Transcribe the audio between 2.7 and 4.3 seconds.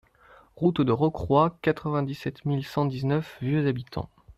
dix-neuf Vieux-Habitants